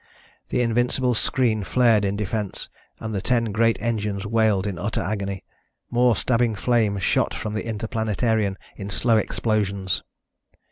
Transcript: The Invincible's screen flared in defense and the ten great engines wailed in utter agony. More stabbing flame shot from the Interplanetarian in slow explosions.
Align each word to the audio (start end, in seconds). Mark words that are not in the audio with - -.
The 0.49 0.63
Invincible's 0.63 1.19
screen 1.19 1.63
flared 1.63 2.05
in 2.05 2.15
defense 2.15 2.69
and 2.99 3.13
the 3.13 3.21
ten 3.21 3.51
great 3.51 3.79
engines 3.79 4.25
wailed 4.25 4.65
in 4.65 4.79
utter 4.79 4.99
agony. 4.99 5.43
More 5.91 6.15
stabbing 6.15 6.55
flame 6.55 6.97
shot 6.97 7.35
from 7.35 7.53
the 7.53 7.65
Interplanetarian 7.67 8.55
in 8.75 8.89
slow 8.89 9.17
explosions. 9.17 10.01